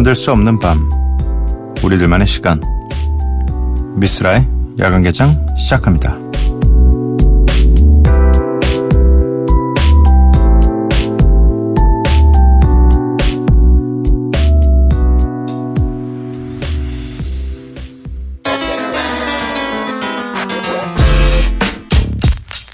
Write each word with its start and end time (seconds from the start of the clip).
잠들 0.00 0.14
수 0.14 0.32
없는 0.32 0.58
밤 0.58 0.88
우리들만의 1.84 2.26
시간 2.26 2.58
미스라의 3.96 4.48
야간 4.78 5.02
개장 5.02 5.46
시작합니다. 5.58 6.16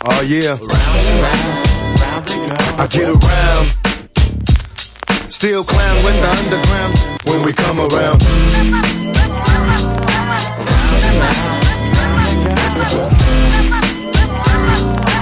Oh 0.05 0.23
yeah. 0.23 0.61
I 2.79 2.87
get 2.89 3.09
around. 3.09 3.77
Still 5.29 5.65
clown 5.65 5.97
with 6.05 6.21
the 6.23 6.29
underground 6.31 7.16
when 7.37 7.47
we 7.47 7.53
come 7.53 7.79
around. 7.79 8.21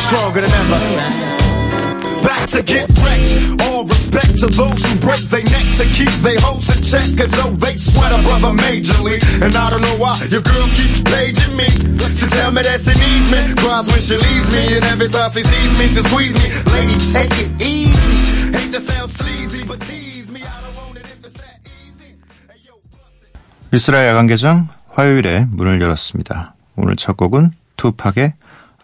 Stronger 0.01 0.41
than 0.41 0.53
ever. 0.63 0.81
Back 2.23 2.49
to 2.51 2.63
get 2.63 2.89
wrecked. 3.03 3.63
All 3.63 3.85
respect 3.85 4.39
to 4.41 4.47
those 4.47 4.81
who 4.85 4.99
break 5.01 5.21
their 5.33 5.43
neck 5.43 5.67
to 5.79 5.85
keep 5.91 6.13
their 6.23 6.39
hopes 6.41 6.77
in 6.77 6.85
check. 6.85 7.07
Cause 7.19 7.33
though 7.33 7.51
they 7.59 7.75
sweat 7.75 8.13
a 8.13 8.23
brother 8.23 8.55
majorly. 8.63 9.19
And 9.43 9.55
I 9.55 9.71
don't 9.71 9.83
know 9.83 9.97
why 9.99 10.15
your 10.31 10.43
girl 10.43 10.69
keeps 10.79 11.03
paging 11.03 11.57
me. 11.57 11.67
To 11.67 12.31
tell 12.31 12.53
me 12.53 12.63
that 12.63 12.81
she 12.81 12.95
needs 12.95 13.29
me. 13.33 13.41
Cries 13.59 13.87
when 13.91 14.01
she 14.01 14.15
leaves 14.15 14.49
me. 14.55 14.77
And 14.77 14.85
every 14.87 15.09
time 15.09 15.31
she 15.31 15.43
sees 15.43 15.73
me, 15.79 15.87
she 15.89 16.03
squeeze 16.07 16.35
me. 16.39 16.47
Lady, 16.73 16.97
take 17.13 17.35
it 17.43 17.54
bust 23.75 23.91
it. 23.91 23.95
미스라 23.95 24.07
야간 24.07 24.29
개장 24.29 24.69
화요일에 24.91 25.47
문을 25.51 25.81
열었습니다. 25.81 26.55
오늘 26.77 26.95
첫 26.95 27.17
곡은 27.17 27.51
투팍의 27.77 28.35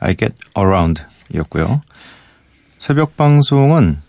I 0.00 0.16
Get 0.16 0.34
Around 0.58 1.04
이었고요. 1.32 1.80
새벽 2.80 3.16
방송은 3.16 4.00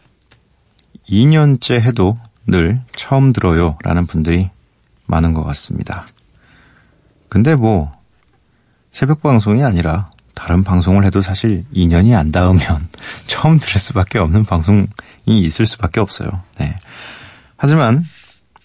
2년째 1.08 1.82
해도 1.82 2.18
늘 2.48 2.82
처음 2.96 3.32
들어요 3.32 3.78
라는 3.84 4.08
분들이 4.08 4.50
많은 5.06 5.34
것 5.34 5.44
같습니다. 5.44 6.08
근데 7.30 7.54
뭐 7.54 7.92
새벽 8.92 9.22
방송이 9.22 9.64
아니라 9.64 10.10
다른 10.34 10.64
방송을 10.64 11.06
해도 11.06 11.22
사실 11.22 11.64
2년이 11.76 12.18
안 12.18 12.32
닿으면 12.32 12.90
처음 13.28 13.60
들을 13.60 13.80
수밖에 13.80 14.18
없는 14.18 14.46
방송이 14.46 14.88
있을 15.28 15.68
수밖에 15.68 16.00
없어요. 16.00 16.42
네. 16.58 16.76
하지만 17.56 18.04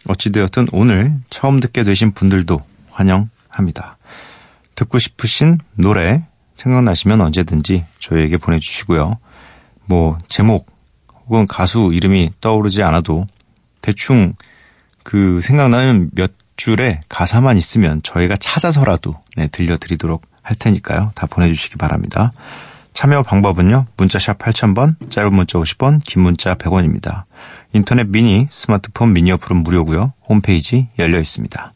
어찌되었든 0.09 0.69
오늘 0.73 1.13
처음 1.31 1.61
듣게 1.61 1.85
되신 1.85 2.13
분들도 2.13 2.59
환영합니다. 2.91 3.99
듣고 4.75 4.99
싶으신 4.99 5.59
노래 5.75 6.25
생각나시면 6.55 7.21
언제든지 7.21 7.85
저희에게 7.99 8.37
보내주시고요. 8.39 9.19
뭐 9.87 10.19
제목 10.29 10.71
혹은 11.27 11.47
가수 11.47 11.91
이름이 11.93 12.33
떠오르지 12.41 12.83
않아도 12.83 13.27
대충 13.83 14.35
그 15.03 15.41
생각나는 15.43 16.11
몇 16.15 16.33
줄의 16.57 17.01
가사만 17.09 17.57
있으면 17.57 18.01
저희가 18.03 18.37
찾아서라도 18.37 19.15
네, 19.37 19.47
들려드리도록 19.49 20.23
할 20.43 20.57
테니까요. 20.57 21.13
다 21.15 21.27
보내주시기 21.27 21.77
바랍니다. 21.77 22.33
참여 22.95 23.25
방법은요. 23.25 23.87
문자샵 23.99 24.39
8000번, 24.39 25.11
짧은 25.11 25.35
문자 25.35 25.59
50원, 25.59 26.03
긴 26.03 26.23
문자 26.23 26.55
100원입니다. 26.55 27.25
인터넷 27.77 28.09
미니, 28.09 28.49
스마트폰 28.51 29.13
미니 29.13 29.31
어플은 29.33 29.63
무료고요. 29.63 30.13
홈페이지 30.29 30.89
열려 30.99 31.21
있습니다. 31.21 31.73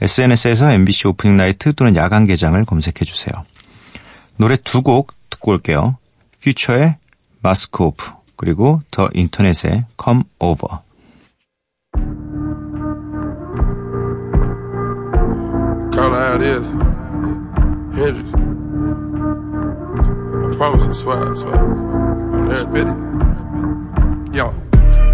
SNS에서 0.00 0.72
MBC 0.72 1.08
오프닝 1.08 1.36
나이트 1.36 1.74
또는 1.74 1.96
야간 1.96 2.24
개장을 2.24 2.62
검색해 2.64 3.04
주세요. 3.04 3.44
노래 4.36 4.56
두 4.56 4.82
곡 4.82 5.12
듣고 5.30 5.52
올게요. 5.52 5.96
퓨처의 6.42 6.96
마스크 7.40 7.84
오프 7.84 8.12
그리고 8.36 8.82
더 8.90 9.08
인터넷의 9.14 9.84
bit. 22.72 22.86
Yo, 24.34 24.52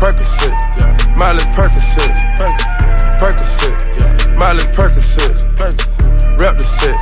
Percocet. 0.01 0.57
Miley 1.15 1.45
Percocet, 1.53 2.17
Percocet. 3.21 4.35
Miley 4.39 4.65
Percocet. 4.73 5.37
Rep 6.41 6.57
the 6.57 6.65
set. 6.65 6.97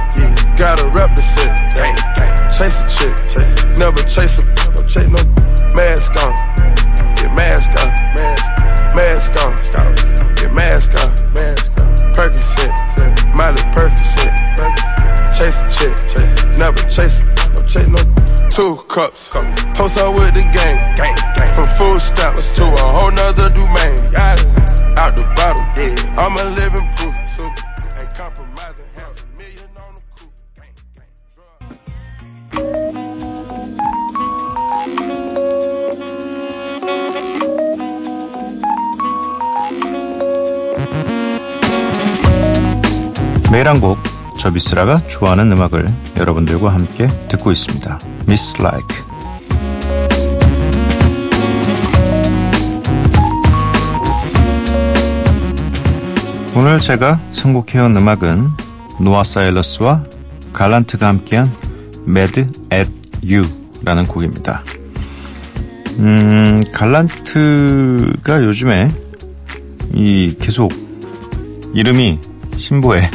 Gotta 0.59 0.89
rep 0.89 1.15
the 1.15 1.23
set. 1.23 1.55
Chase 2.59 2.83
a 2.83 2.89
chick. 2.91 3.79
Never 3.79 4.03
chase 4.03 4.41
a, 4.41 4.45
no 4.75 4.83
chase 4.83 5.07
no 5.07 5.23
mask 5.75 6.17
on. 6.17 6.35
Get 7.15 7.33
mask 7.37 7.71
on, 7.79 7.89
mask, 8.97 9.37
on, 9.39 9.55
get 10.35 10.53
mask 10.53 10.93
on. 10.99 11.15
Percocet, 12.15 12.73
Miley 13.37 13.63
Percocet, 13.71 14.35
chase 15.39 15.63
a 15.63 15.71
chick. 15.71 16.59
Never 16.59 16.83
chase 16.91 17.23
it, 17.23 17.27
no 17.55 17.63
chase 17.63 17.87
no. 17.87 18.28
Two 18.51 18.77
cups, 18.89 19.29
toast 19.75 19.99
up 19.99 20.15
with 20.15 20.35
the 20.35 20.43
gang. 20.53 20.79
From 21.55 21.67
food 21.79 22.01
stamps 22.01 22.57
to 22.57 22.65
a 22.65 22.67
whole 22.67 23.13
nother 23.13 23.49
domain. 23.51 24.17
Out, 24.97 25.15
the 25.15 25.23
bottom, 25.37 25.65
yeah. 25.77 25.95
I'm 26.19 26.37
a 26.37 26.45
living 26.57 26.89
proof, 26.97 27.15
ain't 28.01 28.15
compromising. 28.17 28.87
Half 28.97 29.23
a 29.23 29.27
million 29.39 29.69
on 29.79 29.95
the. 29.95 30.03
Drug. 32.51 32.99
매일 43.53 43.69
한 43.69 43.81
곡, 43.81 43.99
저 44.39 44.51
미스라가 44.51 44.99
좋아하는 45.07 45.53
음악을 45.53 45.87
여러분들과 46.17 46.75
함께 46.75 47.07
듣고 47.29 47.53
있습니다. 47.53 47.99
Miss 48.29 48.61
Like. 48.61 48.95
오늘 56.55 56.79
제가 56.79 57.19
선곡해온 57.33 57.97
음악은 57.97 58.51
노아 59.01 59.25
사일러스와 59.25 60.05
갈란트가 60.53 61.09
함께한 61.09 61.51
Mad 62.07 62.47
at 62.71 62.91
You라는 63.25 64.07
곡입니다. 64.07 64.63
음, 65.99 66.61
갈란트가 66.71 68.45
요즘에 68.45 68.93
이 69.95 70.37
계속 70.39 70.71
이름이 71.73 72.19
신보에 72.59 73.11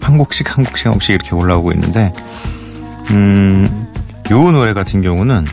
한 0.00 0.16
곡씩 0.16 0.56
한 0.56 0.64
곡씩 0.64 0.86
한 0.86 0.92
곡씩 0.94 1.10
이렇게 1.10 1.34
올라오고 1.34 1.72
있는데 1.72 2.10
음, 3.10 3.85
요 4.30 4.50
노래 4.50 4.72
같은 4.74 5.02
경우는 5.02 5.46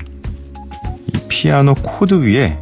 이 1.14 1.20
피아노 1.28 1.76
코드 1.76 2.16
위에 2.26 2.58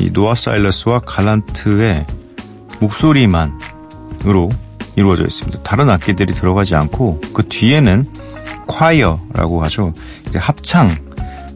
이 0.00 0.10
노아 0.12 0.34
사일러스와 0.34 1.00
갈란트의 1.00 2.06
목소리만으로 2.80 4.50
이루어져 4.96 5.24
있습니다. 5.24 5.62
다른 5.62 5.90
악기들이 5.90 6.34
들어가지 6.34 6.74
않고 6.74 7.20
그 7.34 7.46
뒤에는 7.48 8.04
choir라고 8.66 9.62
하죠. 9.64 9.92
이제 10.28 10.38
합창, 10.38 10.94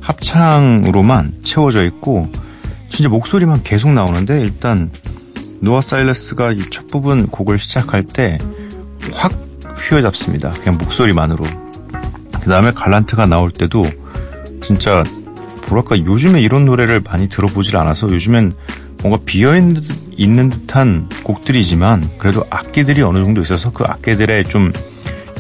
합창으로만 0.01 1.39
채워져 1.43 1.85
있고 1.87 2.29
진짜 2.91 3.09
목소리만 3.09 3.63
계속 3.63 3.93
나오는데 3.93 4.41
일단 4.41 4.91
노아 5.61 5.81
사일러스가 5.81 6.53
이 6.53 6.63
첫 6.71 6.87
부분 6.89 7.27
곡을 7.27 7.59
시작할 7.59 8.03
때 8.05 8.39
확 9.13 9.33
휘어잡습니다. 9.89 10.51
그냥 10.51 10.79
목소리만으로. 10.79 11.45
그 12.47 12.51
다음에 12.51 12.71
갈란트가 12.71 13.27
나올 13.27 13.51
때도 13.51 13.85
진짜 14.63 15.05
뭐랄까 15.69 15.99
요즘에 15.99 16.41
이런 16.41 16.65
노래를 16.65 17.01
많이 17.01 17.29
들어보질 17.29 17.77
않아서 17.77 18.09
요즘엔 18.11 18.55
뭔가 19.03 19.21
비어있는 19.27 20.51
듯한 20.51 21.09
곡들이지만 21.25 22.09
그래도 22.19 22.47
악기들이 22.49 23.03
어느 23.03 23.23
정도 23.23 23.43
있어서 23.43 23.71
그 23.73 23.85
악기들의 23.85 24.45
좀 24.45 24.73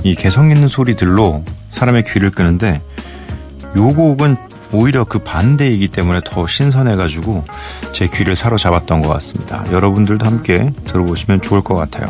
이 0.06 0.14
개성 0.14 0.53
있는 0.53 0.69
소리들로 0.69 1.44
사람의 1.70 2.05
귀를 2.05 2.31
끄는데 2.31 2.81
요 3.76 3.88
곡은 3.88 4.37
오히려 4.70 5.02
그 5.02 5.19
반대이기 5.19 5.88
때문에 5.88 6.20
더 6.25 6.47
신선해가지고 6.47 7.44
제 7.93 8.06
귀를 8.06 8.37
사로잡았던 8.37 9.02
것 9.02 9.09
같습니다. 9.09 9.64
여러분들도 9.73 10.25
함께 10.25 10.70
들어보시면 10.85 11.41
좋을 11.41 11.61
것 11.61 11.75
같아요. 11.75 12.06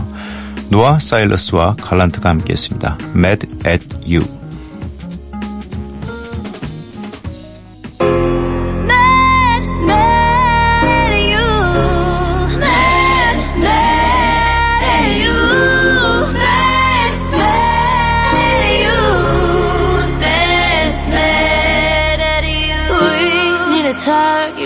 노아 0.69 0.99
사일러스와 0.99 1.76
갈란트가 1.81 2.28
함께했습니다. 2.28 2.99
Mad 3.14 3.46
at 3.66 3.88
You. 4.06 4.36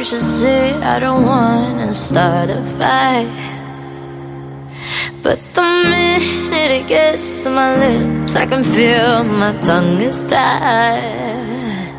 You 0.01 0.07
should 0.07 0.29
see 0.41 0.73
I 0.81 0.99
don't 0.99 1.27
wanna 1.27 1.93
start 1.93 2.49
a 2.49 2.63
fight. 2.81 3.29
But 5.23 5.39
the 5.53 5.69
minute 5.93 6.73
it 6.81 6.87
gets 6.89 7.43
to 7.43 7.51
my 7.51 7.77
lips, 7.77 8.35
I 8.35 8.47
can 8.47 8.65
feel 8.65 9.25
my 9.25 9.53
tongue 9.61 10.01
is 10.01 10.25
tied. 10.25 11.93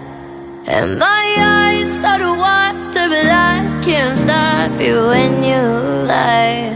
And 0.65 0.97
my 0.97 1.25
eyes 1.37 1.93
start 1.97 2.21
to 2.25 2.33
water, 2.33 3.05
but 3.13 3.29
I 3.29 3.53
can't 3.85 4.17
stop 4.17 4.73
you 4.81 4.97
when 5.13 5.43
you 5.43 5.61
lie. 6.09 6.73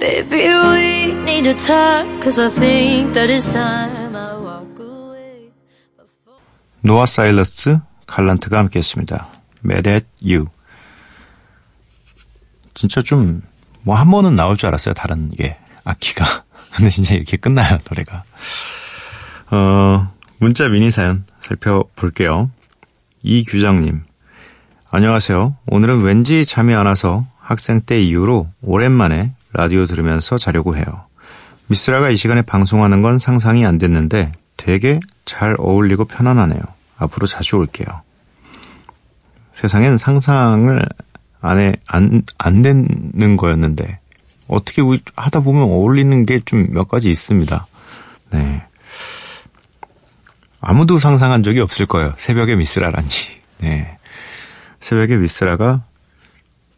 Baby, 0.00 0.42
we 0.74 1.14
need 1.22 1.44
to 1.44 1.54
talk, 1.54 2.04
cause 2.20 2.40
I 2.40 2.50
think 2.50 3.14
that 3.14 3.30
it's 3.30 3.52
time 3.52 4.16
I 4.16 4.34
walk 4.42 4.74
away. 4.80 5.52
노아 6.80 7.06
사일러스, 7.06 7.78
갈란트가 8.08 8.58
함께했습니다. 8.58 9.37
Mad 9.64 9.88
at 9.90 10.06
You. 10.22 10.46
진짜 12.74 13.02
좀 13.02 13.42
뭐 13.84 13.94
한 13.96 14.10
번은 14.10 14.34
나올 14.34 14.56
줄 14.56 14.68
알았어요. 14.68 14.94
다른 14.94 15.30
게 15.30 15.56
악기가. 15.84 16.24
근데 16.76 16.90
진짜 16.90 17.14
이렇게 17.14 17.36
끝나요 17.36 17.78
노래가. 17.88 18.22
어 19.50 20.12
문자 20.38 20.68
미니 20.68 20.90
사연 20.90 21.24
살펴볼게요. 21.40 22.50
이규정님. 23.22 24.02
안녕하세요. 24.90 25.56
오늘은 25.66 26.02
왠지 26.02 26.44
잠이 26.44 26.74
안 26.74 26.86
와서 26.86 27.26
학생 27.40 27.80
때 27.80 28.02
이후로 28.02 28.48
오랜만에 28.62 29.32
라디오 29.52 29.86
들으면서 29.86 30.38
자려고 30.38 30.76
해요. 30.76 31.06
미스라가 31.68 32.10
이 32.10 32.16
시간에 32.16 32.42
방송하는 32.42 33.02
건 33.02 33.18
상상이 33.18 33.64
안 33.66 33.78
됐는데 33.78 34.32
되게 34.56 35.00
잘 35.24 35.56
어울리고 35.58 36.04
편안하네요. 36.06 36.60
앞으로 36.98 37.26
자주 37.26 37.56
올게요. 37.56 38.02
세상엔 39.62 39.98
상상을 39.98 40.86
안 41.40 41.58
해, 41.58 41.72
안, 41.86 42.22
안 42.38 42.62
되는 42.62 43.36
거였는데, 43.36 43.98
어떻게 44.46 44.82
하다 45.16 45.40
보면 45.40 45.64
어울리는 45.64 46.24
게 46.26 46.38
좀 46.44 46.68
몇 46.70 46.86
가지 46.88 47.10
있습니다. 47.10 47.66
네. 48.30 48.62
아무도 50.60 50.98
상상한 51.00 51.42
적이 51.42 51.58
없을 51.60 51.86
거예요. 51.86 52.12
새벽에 52.16 52.54
미스라란지. 52.54 53.40
네. 53.58 53.98
새벽에 54.78 55.16
미스라가 55.16 55.82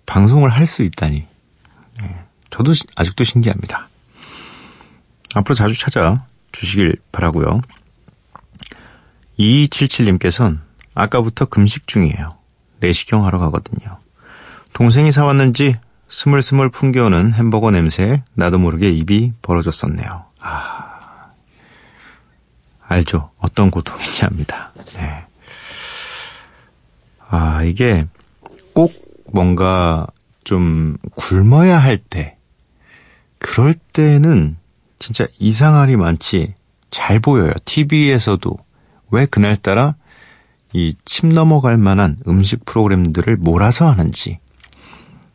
방송을 0.07 0.49
할 0.49 0.67
수 0.67 0.83
있다니. 0.83 1.27
네. 2.01 2.17
저도 2.49 2.73
시- 2.73 2.85
아직도 2.97 3.25
신기합니다. 3.25 3.89
앞으로 5.35 5.55
자주 5.55 5.79
찾아 5.79 6.25
주시길 6.53 6.97
바라고요. 7.13 7.61
2277님께서는 9.39 10.59
아까부터 10.95 11.45
금식 11.45 11.87
중이에요. 11.87 12.40
내시경 12.81 13.25
하러 13.25 13.39
가거든요. 13.39 13.99
동생이 14.73 15.13
사왔는지 15.13 15.77
스물스물 16.09 16.71
풍겨오는 16.71 17.33
햄버거 17.35 17.71
냄새에 17.71 18.23
나도 18.35 18.59
모르게 18.59 18.91
입이 18.91 19.35
벌어졌었네요. 19.43 20.25
아, 20.41 21.31
알죠. 22.87 23.31
어떤 23.39 23.71
고통인지 23.71 24.25
압니다. 24.25 24.73
네. 24.97 25.25
아, 27.29 27.63
이게 27.63 28.07
꼭 28.73 28.93
뭔가 29.33 30.07
좀 30.43 30.97
굶어야 31.15 31.79
할 31.79 31.99
때, 31.99 32.37
그럴 33.39 33.75
때는 33.75 34.57
진짜 34.99 35.27
이상할이 35.39 35.97
많지 35.97 36.55
잘 36.91 37.21
보여요. 37.21 37.53
TV에서도 37.65 38.59
왜 39.11 39.27
그날따라 39.27 39.95
이 40.73 40.95
침 41.05 41.31
넘어갈 41.31 41.77
만한 41.77 42.17
음식 42.29 42.65
프로그램들을 42.65 43.37
몰아서 43.37 43.91
하는지. 43.91 44.39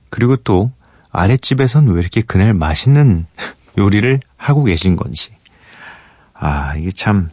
그리고 0.10 0.36
또 0.38 0.72
아랫집에선 1.12 1.88
왜 1.88 2.00
이렇게 2.00 2.22
그날 2.22 2.54
맛있는 2.54 3.26
요리를 3.78 4.20
하고 4.38 4.64
계신 4.64 4.96
건지. 4.96 5.36
아, 6.34 6.76
이게 6.76 6.90
참, 6.92 7.30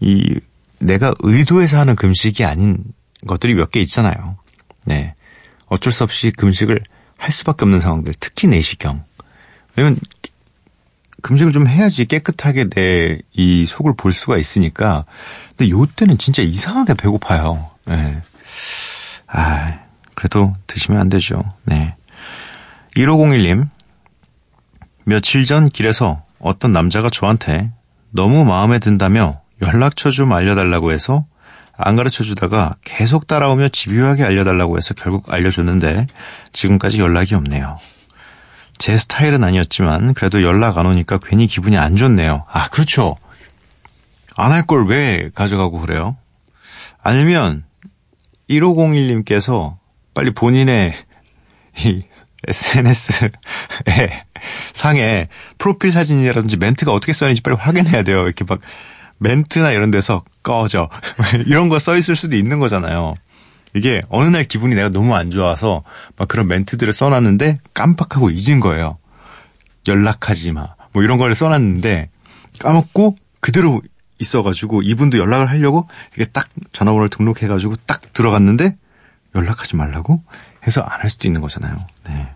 이, 0.00 0.38
내가 0.78 1.14
의도해서 1.20 1.78
하는 1.78 1.96
금식이 1.96 2.44
아닌 2.44 2.78
것들이 3.26 3.54
몇 3.54 3.70
개 3.70 3.80
있잖아요. 3.80 4.36
네. 4.84 5.14
어쩔 5.66 5.92
수 5.92 6.04
없이 6.04 6.30
금식을 6.30 6.80
할 7.16 7.30
수밖에 7.30 7.64
없는 7.64 7.80
상황들, 7.80 8.14
특히 8.20 8.48
내시경. 8.48 9.02
왜냐면, 9.76 9.98
금식을 11.24 11.52
좀 11.52 11.66
해야지 11.66 12.04
깨끗하게 12.04 12.68
내 12.68 13.18
이 13.34 13.66
속을 13.66 13.94
볼 13.96 14.12
수가 14.12 14.38
있으니까. 14.38 15.04
근데 15.56 15.70
요 15.70 15.86
때는 15.86 16.18
진짜 16.18 16.42
이상하게 16.42 16.94
배고파요. 16.94 17.70
네. 17.86 18.20
아, 19.26 19.78
그래도 20.14 20.54
드시면 20.66 21.00
안 21.00 21.08
되죠. 21.08 21.42
네. 21.64 21.94
1501님, 22.96 23.68
며칠 25.04 25.44
전 25.44 25.68
길에서 25.68 26.22
어떤 26.38 26.72
남자가 26.72 27.10
저한테 27.10 27.72
너무 28.10 28.44
마음에 28.44 28.78
든다며 28.78 29.40
연락처 29.60 30.10
좀 30.10 30.32
알려달라고 30.32 30.92
해서 30.92 31.26
안 31.76 31.96
가르쳐 31.96 32.22
주다가 32.22 32.76
계속 32.84 33.26
따라오며 33.26 33.70
집요하게 33.70 34.22
알려달라고 34.22 34.76
해서 34.76 34.94
결국 34.94 35.32
알려줬는데 35.32 36.06
지금까지 36.52 37.00
연락이 37.00 37.34
없네요. 37.34 37.80
제 38.78 38.96
스타일은 38.96 39.44
아니었지만 39.44 40.14
그래도 40.14 40.42
연락 40.42 40.78
안 40.78 40.86
오니까 40.86 41.18
괜히 41.22 41.46
기분이 41.46 41.76
안 41.78 41.96
좋네요. 41.96 42.44
아, 42.50 42.68
그렇죠. 42.68 43.16
안 44.36 44.50
할 44.52 44.66
걸 44.66 44.86
왜 44.86 45.30
가져가고 45.34 45.80
그래요? 45.80 46.16
아니면 47.02 47.64
1501님께서 48.50 49.74
빨리 50.12 50.32
본인의 50.34 50.92
이 51.84 52.02
SNS에 52.46 53.30
상에 54.72 55.28
프로필 55.58 55.90
사진이라든지 55.92 56.56
멘트가 56.56 56.92
어떻게 56.92 57.12
써있는지 57.12 57.42
빨리 57.42 57.56
확인해야 57.56 58.02
돼요. 58.02 58.22
이렇게 58.24 58.44
막 58.44 58.60
멘트나 59.18 59.70
이런 59.70 59.90
데서 59.90 60.24
꺼져. 60.42 60.88
이런 61.46 61.68
거 61.68 61.78
써 61.78 61.96
있을 61.96 62.16
수도 62.16 62.36
있는 62.36 62.58
거잖아요. 62.58 63.14
이게 63.74 64.00
어느 64.08 64.28
날 64.28 64.44
기분이 64.44 64.74
내가 64.74 64.88
너무 64.88 65.14
안 65.14 65.30
좋아서 65.30 65.82
막 66.16 66.28
그런 66.28 66.46
멘트들을 66.46 66.92
써놨는데 66.92 67.58
깜빡하고 67.74 68.30
잊은 68.30 68.60
거예요. 68.60 68.98
연락하지 69.86 70.52
마. 70.52 70.74
뭐 70.92 71.02
이런 71.02 71.18
걸 71.18 71.34
써놨는데 71.34 72.08
까먹고 72.60 73.16
그대로 73.40 73.82
있어가지고 74.20 74.82
이분도 74.82 75.18
연락을 75.18 75.50
하려고 75.50 75.88
이게 76.14 76.24
딱 76.24 76.48
전화번호를 76.72 77.08
등록해가지고 77.10 77.74
딱 77.84 78.12
들어갔는데 78.12 78.74
연락하지 79.34 79.76
말라고 79.76 80.22
해서 80.66 80.80
안 80.80 81.02
할 81.02 81.10
수도 81.10 81.28
있는 81.28 81.40
거잖아요. 81.40 81.76
네. 82.08 82.28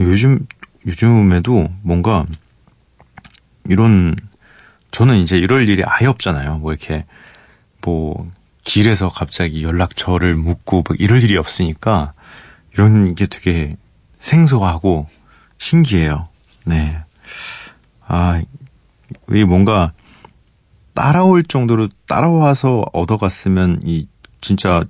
요즘 0.00 0.46
요즘에도 0.86 1.68
뭔가 1.82 2.26
이런 3.68 4.14
저는 4.90 5.16
이제 5.18 5.38
이럴 5.38 5.68
일이 5.68 5.82
아예 5.86 6.06
없잖아요. 6.06 6.58
뭐 6.58 6.72
이렇게 6.72 7.04
뭐 7.82 8.30
길에서 8.68 9.08
갑자기 9.08 9.62
연락처를 9.62 10.34
묻고 10.34 10.84
막 10.86 11.00
이럴 11.00 11.22
일이 11.22 11.38
없으니까 11.38 12.12
이런 12.74 13.14
게 13.14 13.24
되게 13.24 13.74
생소하고 14.18 15.08
신기해요. 15.56 16.28
네. 16.66 16.98
아, 18.06 18.42
이 19.30 19.44
뭔가 19.44 19.92
따라올 20.92 21.44
정도로 21.44 21.88
따라와서 22.06 22.84
얻어갔으면 22.92 23.80
이 23.84 24.06
진짜 24.42 24.84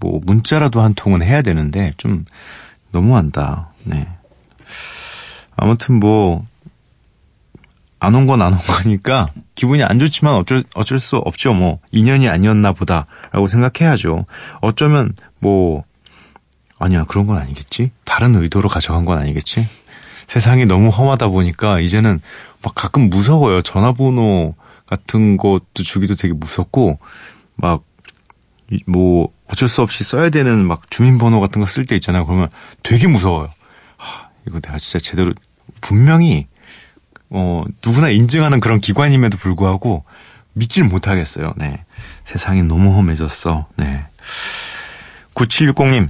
뭐 0.00 0.20
문자라도 0.24 0.80
한 0.80 0.94
통은 0.94 1.22
해야 1.22 1.42
되는데 1.42 1.92
좀 1.96 2.24
너무한다. 2.90 3.70
네. 3.84 4.08
아무튼 5.54 6.00
뭐 6.00 6.44
안 8.00 8.14
온 8.14 8.26
건 8.26 8.40
안 8.42 8.52
온 8.52 8.58
거니까 8.58 9.28
기분이 9.54 9.82
안 9.82 9.98
좋지만 9.98 10.34
어쩔 10.34 10.62
어쩔 10.74 10.98
수 11.00 11.16
없죠. 11.16 11.52
뭐 11.54 11.78
인연이 11.90 12.28
아니었나 12.28 12.72
보다라고 12.72 13.48
생각해야죠. 13.48 14.26
어쩌면 14.60 15.14
뭐 15.40 15.84
아니야 16.78 17.04
그런 17.04 17.26
건 17.26 17.38
아니겠지. 17.38 17.90
다른 18.04 18.34
의도로 18.36 18.68
가져간 18.68 19.04
건 19.04 19.18
아니겠지. 19.18 19.68
세상이 20.28 20.66
너무 20.66 20.90
험하다 20.90 21.28
보니까 21.28 21.80
이제는 21.80 22.20
막 22.62 22.74
가끔 22.74 23.08
무서워요. 23.10 23.62
전화번호 23.62 24.54
같은 24.86 25.36
것도 25.36 25.82
주기도 25.84 26.14
되게 26.14 26.34
무섭고 26.34 26.98
막 27.56 27.82
뭐 28.86 29.30
어쩔 29.50 29.66
수 29.66 29.80
없이 29.80 30.04
써야 30.04 30.28
되는 30.28 30.66
막 30.66 30.90
주민번호 30.90 31.40
같은 31.40 31.62
거 31.62 31.66
쓸 31.66 31.86
때 31.86 31.94
있잖아요. 31.96 32.26
그러면 32.26 32.48
되게 32.82 33.08
무서워요. 33.08 33.48
하, 33.96 34.28
이거 34.46 34.60
내가 34.60 34.76
진짜 34.76 34.98
제대로 34.98 35.32
분명히 35.80 36.47
어 37.30 37.62
누구나 37.84 38.08
인증하는 38.08 38.60
그런 38.60 38.80
기관임에도 38.80 39.36
불구하고 39.36 40.04
믿질 40.52 40.84
못하겠어요. 40.84 41.54
네. 41.56 41.84
세상이 42.24 42.62
너무 42.62 42.96
험해졌어. 42.96 43.66
네. 43.76 44.04
9760님. 45.34 46.08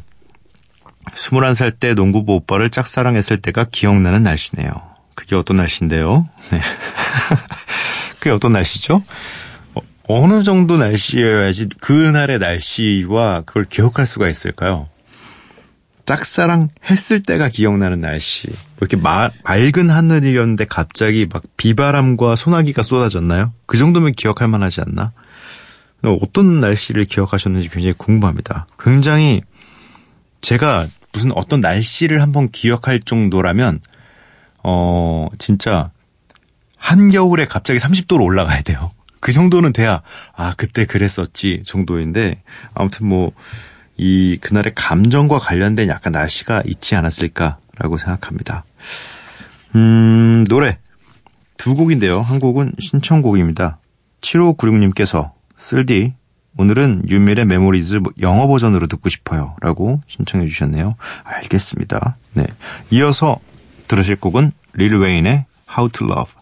21살 1.14 1.78
때 1.78 1.94
농구부 1.94 2.34
오빠를 2.34 2.70
짝사랑했을 2.70 3.40
때가 3.40 3.66
기억나는 3.70 4.22
날씨네요. 4.22 4.70
그게 5.14 5.37
어떤 5.37 5.56
날씨인데요? 5.56 6.28
네. 6.50 6.60
그게 8.18 8.30
어떤 8.30 8.52
날씨죠? 8.52 9.02
어, 9.75 9.80
어느 10.08 10.42
정도 10.42 10.76
날씨여야지 10.76 11.68
그날의 11.80 12.38
날씨와 12.38 13.42
그걸 13.42 13.64
기억할 13.66 14.06
수가 14.06 14.28
있을까요? 14.28 14.87
짝사랑 16.09 16.71
했을 16.88 17.23
때가 17.23 17.50
기억나는 17.50 18.00
날씨. 18.00 18.47
뭐 18.49 18.79
이렇게 18.81 18.97
마, 18.97 19.29
맑은 19.45 19.91
하늘이었는데 19.91 20.65
갑자기 20.65 21.27
막 21.31 21.43
비바람과 21.59 22.35
소나기가 22.35 22.83
쏟아졌나요? 22.83 23.53
그 23.67 23.77
정도면 23.77 24.15
기억할 24.15 24.49
만하지 24.49 24.81
않나? 24.81 25.12
어떤 26.03 26.61
날씨를 26.62 27.05
기억하셨는지 27.05 27.69
굉장히 27.69 27.93
궁금합니다. 27.93 28.67
굉장히 28.79 29.43
제가 30.41 30.87
무슨 31.12 31.31
어떤 31.33 31.61
날씨를 31.61 32.23
한번 32.23 32.49
기억할 32.49 33.00
정도라면 33.00 33.79
어 34.65 35.29
진짜 35.38 35.91
한겨울에 36.79 37.45
갑자기 37.45 37.81
30도로 37.81 38.23
올라가야 38.23 38.62
돼요. 38.62 38.93
그 39.21 39.33
정도는 39.33 39.75
돼야 39.75 40.00
아 40.35 40.55
그때 40.57 40.87
그랬었지 40.87 41.65
정도인데 41.67 42.41
아무튼 42.73 43.09
뭐 43.09 43.33
이 43.99 44.38
그날의 44.40 44.73
감정과 44.75 45.38
관련된 45.38 45.88
약간 45.88 46.12
날씨가 46.12 46.62
있지 46.67 46.95
않았을까라고 46.95 47.99
생각합니다. 47.99 48.64
음 49.75 50.45
노래 50.49 50.78
두 51.59 51.75
곡인데요. 51.75 52.21
한 52.21 52.38
곡은 52.38 52.73
신청곡입니다. 52.78 53.78
7596님께서 54.21 55.33
쓸디 55.59 56.14
오늘은 56.57 57.05
윤미래의 57.09 57.45
Memories 57.45 58.00
영어 58.21 58.47
버전으로 58.47 58.87
듣고 58.87 59.09
싶어요. 59.09 59.55
라고 59.61 60.00
신청해 60.07 60.47
주셨네요. 60.47 60.97
알겠습니다. 61.25 62.17
네. 62.35 62.47
이어서 62.90 63.38
들으실 63.87 64.17
곡은 64.17 64.52
릴 64.75 64.97
웨인의 64.97 65.47
How 65.71 65.90
to 65.90 66.07
Love. 66.07 66.33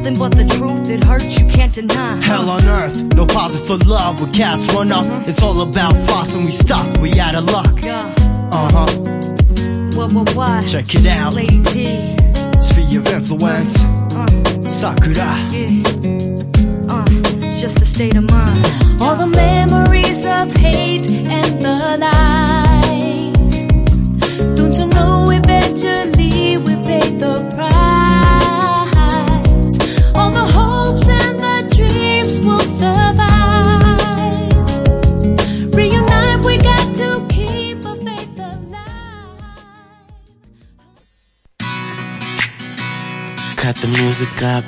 Nothing 0.00 0.18
but 0.18 0.34
the 0.34 0.46
truth, 0.56 0.88
it 0.88 1.04
hurts, 1.04 1.38
you 1.38 1.46
can't 1.46 1.74
deny. 1.74 2.16
Hell 2.22 2.48
on 2.48 2.62
earth, 2.64 3.02
no 3.16 3.26
positive 3.26 3.66
for 3.66 3.76
love 3.86 4.18
when 4.18 4.32
cats 4.32 4.66
run 4.72 4.90
up. 4.92 5.04
It's 5.28 5.42
all 5.42 5.60
about 5.60 5.92
floss 6.04 6.34
and 6.34 6.46
we 6.46 6.52
stuck, 6.52 6.96
we 7.02 7.20
out 7.20 7.34
of 7.34 7.44
luck. 7.44 7.82
Yeah. 7.82 8.06
Uh 8.50 8.70
huh, 8.72 8.86
What, 9.98 10.10
what, 10.14 10.30
what? 10.34 10.66
check 10.66 10.86
it 10.94 11.04
out. 11.04 11.34
Lady 11.34 11.60
T. 11.64 12.00
Sphere 12.62 13.00
of 13.00 13.08
influence, 13.08 13.76
Uh, 14.16 14.26
Sakura. 14.66 15.36
yeah. 15.52 15.82
Uh, 16.88 17.04
just 17.60 17.82
a 17.82 17.84
state 17.84 18.16
of 18.16 18.24
mind. 18.30 18.64
All 19.02 19.16
the 19.16 19.26
memories 19.26 20.24
of 20.24 20.50
hate 20.56 21.10
and 21.10 21.60
the 21.62 21.76
lies. 22.00 23.62
Don't 24.56 24.74
you 24.78 24.86
know 24.96 25.28
eventually 25.30 26.56
we 26.56 26.74
pay 26.88 27.12
the 27.18 27.52
price? 27.54 27.99
Cut 43.60 43.76
the 43.76 43.88
music 43.88 44.42
up. 44.42 44.64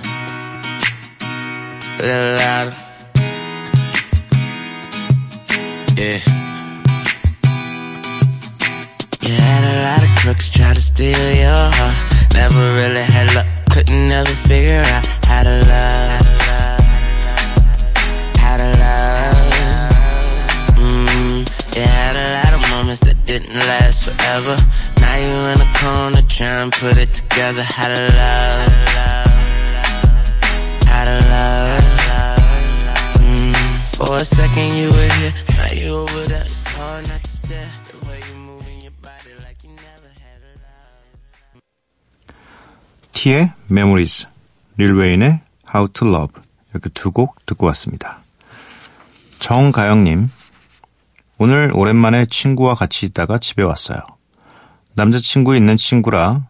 A 1.99 2.03
little 2.03 2.37
louder. 2.37 2.75
Yeah. 5.97 6.21
You 9.23 9.33
had 9.33 9.65
a 9.65 9.75
lot 9.83 10.03
of 10.05 10.11
crooks 10.21 10.51
try 10.51 10.75
to 10.75 10.81
steal 10.81 11.33
your 11.33 11.71
heart. 11.73 11.97
Never 12.35 12.75
really 12.77 13.01
had 13.01 13.35
luck, 13.35 13.47
couldn't 13.71 14.09
never 14.11 14.31
figure 14.47 14.83
out 14.83 15.07
how 15.25 15.43
to 15.43 15.57
love. 15.73 16.27
How 18.37 18.57
to 18.59 18.69
love. 18.85 19.53
Mm, 20.77 21.77
you 21.77 21.83
had 21.83 22.17
a 22.17 22.27
lot 22.45 22.53
of 22.53 22.71
moments 22.71 23.01
that 23.01 23.17
didn't 23.25 23.55
last 23.55 24.05
forever. 24.05 24.57
Now 25.13 25.19
you 25.19 25.37
in 25.53 25.61
a 25.61 25.69
corner 25.77 26.23
trying 26.27 26.71
to 26.71 26.79
put 26.81 26.97
it 26.97 27.13
together. 27.13 27.63
How 27.63 27.89
to 27.93 28.01
love. 28.01 28.73
How 30.89 31.05
to 31.05 31.17
love. 31.33 31.85
Mm, 33.21 33.53
for 33.97 34.17
a 34.17 34.25
second 34.25 34.73
you 34.81 34.89
were 34.89 35.13
here, 35.21 35.35
now 35.51 35.69
you 35.77 35.91
over 36.05 36.25
there. 36.33 36.45
It's 36.49 36.65
hard 36.67 37.09
not 37.09 37.23
to 37.25 37.31
stare. 37.31 37.69
The 37.93 37.99
way 38.09 38.21
you 38.27 38.37
moving 38.41 38.81
your 38.81 38.97
body 39.03 39.37
like 39.45 39.61
you 39.63 39.71
never 39.77 40.09
had 40.25 40.41
a 40.49 40.53
love. 40.65 41.61
T의 43.13 43.53
Memories, 43.71 44.27
릴 44.79 44.95
웨인의 44.95 45.41
How 45.75 45.89
to 45.93 46.09
Love 46.09 46.41
이렇게 46.73 46.89
두 46.89 47.13
곡 47.13 47.45
듣고 47.45 47.67
왔습니다. 47.67 48.23
정가영님, 49.41 50.31
오늘 51.37 51.71
오랜만에 51.75 52.25
친구와 52.31 52.75
같이 52.75 53.05
있다가 53.05 53.37
집에 53.37 53.63
왔어요. 53.63 54.01
남자친구 54.95 55.57
있는 55.57 55.77
친구라 55.77 56.49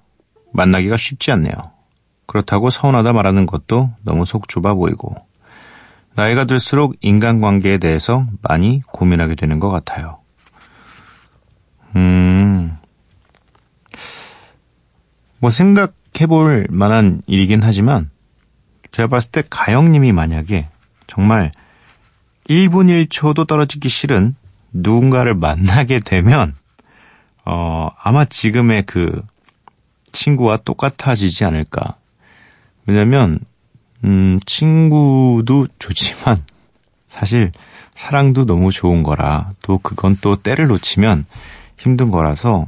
만나기가 0.53 0.97
쉽지 0.97 1.31
않네요. 1.33 1.55
그렇다고 2.27 2.71
서운하다 2.71 3.13
말하는 3.13 3.47
것도 3.47 3.91
너무 4.03 4.25
속 4.25 4.49
좁아 4.49 4.75
보이고 4.75 5.15
나이가 6.15 6.45
들수록 6.45 6.95
인간관계에 7.01 7.79
대해서 7.79 8.27
많이 8.43 8.83
고민하게 8.87 9.35
되는 9.35 9.59
것 9.59 9.71
같아요. 9.71 10.19
음, 11.97 12.77
뭐 15.39 15.51
생각해볼 15.51 16.69
만한 16.71 17.23
일이긴 17.27 17.63
하지만 17.63 18.11
제가 18.91 19.09
봤을 19.09 19.31
때 19.31 19.43
가영님이 19.49 20.13
만약에 20.13 20.69
정말 21.07 21.51
1분 22.49 23.09
1초도 23.09 23.47
떨어지기 23.47 23.89
싫은 23.89 24.35
누군가를 24.73 25.35
만나게 25.35 26.01
되면 26.01 26.55
어 27.45 27.89
아마 28.01 28.25
지금의 28.25 28.85
그 28.87 29.23
친구와 30.13 30.59
똑같아지지 30.59 31.45
않을까. 31.45 31.97
왜냐면 32.87 33.41
음 34.05 34.39
친구도 34.47 35.67
좋지만 35.79 36.45
사실 37.09 37.53
사랑도 37.93 38.47
너무 38.47 38.71
좋은 38.71 39.03
거라 39.03 39.53
또 39.63 39.79
그건 39.79 40.17
또 40.21 40.37
때를 40.37 40.67
놓치면 40.67 41.27
힘든 41.79 42.11
거라서 42.11 42.67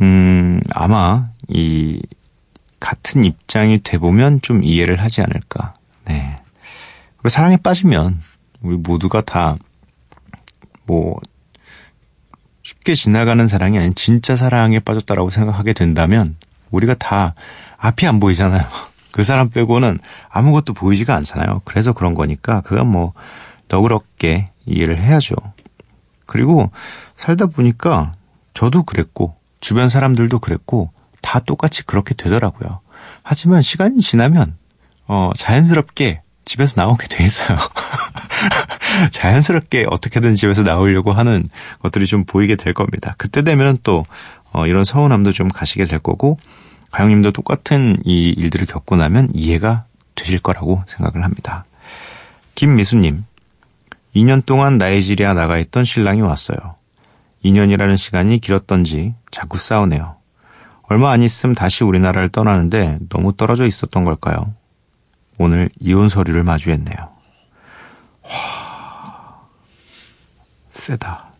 음, 0.00 0.60
아마 0.70 1.28
이 1.48 2.02
같은 2.80 3.24
입장이 3.24 3.82
돼 3.82 3.98
보면 3.98 4.40
좀 4.42 4.64
이해를 4.64 5.00
하지 5.00 5.22
않을까. 5.22 5.74
네. 6.06 6.36
그리고 7.16 7.28
사랑에 7.28 7.56
빠지면 7.56 8.20
우리 8.62 8.76
모두가 8.76 9.20
다 9.22 9.56
뭐 10.84 11.18
쉽게 12.82 12.94
지나가는 12.94 13.46
사랑이 13.46 13.78
아닌 13.78 13.94
진짜 13.94 14.36
사랑에 14.36 14.78
빠졌다라고 14.80 15.30
생각하게 15.30 15.72
된다면 15.72 16.36
우리가 16.70 16.94
다 16.94 17.34
앞이 17.78 18.06
안 18.06 18.20
보이잖아요. 18.20 18.62
그 19.12 19.22
사람 19.22 19.50
빼고는 19.50 19.98
아무것도 20.28 20.74
보이지가 20.74 21.14
않잖아요. 21.16 21.62
그래서 21.64 21.92
그런 21.92 22.14
거니까 22.14 22.60
그건 22.62 22.88
뭐 22.88 23.12
너그럽게 23.68 24.50
이해를 24.66 24.98
해야죠. 25.00 25.34
그리고 26.26 26.70
살다 27.16 27.46
보니까 27.46 28.12
저도 28.54 28.84
그랬고 28.84 29.36
주변 29.60 29.88
사람들도 29.88 30.38
그랬고 30.38 30.90
다 31.20 31.40
똑같이 31.40 31.84
그렇게 31.84 32.14
되더라고요. 32.14 32.80
하지만 33.22 33.62
시간이 33.62 34.00
지나면 34.00 34.56
어 35.06 35.30
자연스럽게 35.36 36.22
집에서 36.44 36.80
나오게 36.80 37.06
돼 37.08 37.24
있어요. 37.24 37.58
자연스럽게 39.10 39.86
어떻게든 39.88 40.34
집에서 40.34 40.62
나오려고 40.62 41.12
하는 41.12 41.44
것들이 41.80 42.06
좀 42.06 42.24
보이게 42.24 42.56
될 42.56 42.74
겁니다. 42.74 43.14
그때 43.18 43.42
되면 43.42 43.78
또 43.82 44.04
어, 44.52 44.66
이런 44.66 44.84
서운함도 44.84 45.32
좀 45.32 45.48
가시게 45.48 45.84
될 45.84 45.98
거고 45.98 46.38
가영님도 46.90 47.32
똑같은 47.32 47.96
이 48.04 48.34
일들을 48.36 48.66
겪고 48.66 48.96
나면 48.96 49.28
이해가 49.32 49.84
되실 50.14 50.38
거라고 50.38 50.82
생각을 50.86 51.24
합니다. 51.24 51.64
김미수님, 52.54 53.24
2년 54.14 54.44
동안 54.44 54.76
나이지리아 54.76 55.32
나가 55.32 55.58
있던 55.58 55.84
신랑이 55.84 56.20
왔어요. 56.20 56.58
2년이라는 57.44 57.96
시간이 57.96 58.40
길었던지 58.40 59.14
자꾸 59.30 59.58
싸우네요. 59.58 60.16
얼마 60.88 61.10
안 61.10 61.22
있으면 61.22 61.54
다시 61.54 61.82
우리나라를 61.84 62.28
떠나는데 62.28 62.98
너무 63.08 63.34
떨어져 63.34 63.64
있었던 63.64 64.04
걸까요? 64.04 64.52
오늘 65.38 65.70
이혼 65.80 66.10
서류를 66.10 66.42
마주했네요. 66.42 66.96
와, 68.22 68.61
세다. 70.82 71.32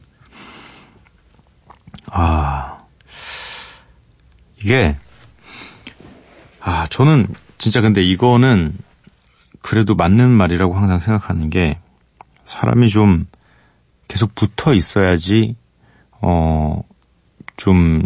아, 2.13 2.79
이게, 4.61 4.97
아, 6.61 6.87
저는 6.91 7.27
진짜 7.59 7.81
근데 7.81 8.03
이거는 8.05 8.73
그래도 9.61 9.97
맞는 9.97 10.31
말이라고 10.31 10.75
항상 10.75 11.01
생각하는 11.01 11.51
게 11.51 11.81
사람이 12.45 12.89
좀 12.89 13.27
계속 14.07 14.35
붙어 14.37 14.75
있어야지, 14.75 15.57
어, 16.21 16.81
좀 17.57 18.03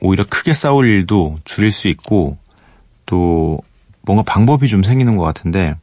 오히려 0.00 0.24
크게 0.24 0.54
싸울 0.54 0.86
일도 0.86 1.38
줄일 1.44 1.70
수 1.70 1.88
있고 1.88 2.38
또 3.04 3.60
뭔가 4.02 4.22
방법이 4.22 4.68
좀 4.68 4.82
생기는 4.82 5.16
것 5.16 5.24
같은데 5.24 5.74